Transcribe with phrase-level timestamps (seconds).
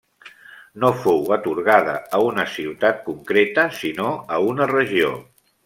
[0.83, 5.15] No fou atorgada a una ciutat concreta sinó a una regió.